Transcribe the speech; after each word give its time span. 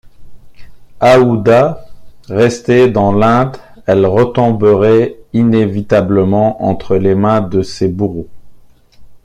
Aouda 0.99 1.85
restait 2.27 2.89
dans 2.89 3.11
l’Inde, 3.13 3.55
elle 3.85 4.07
retomberait 4.07 5.19
inévitablement 5.31 6.65
entre 6.65 6.95
les 6.95 7.13
mains 7.13 7.41
de 7.41 7.61
ses 7.61 7.87
bourreaux. 7.87 8.27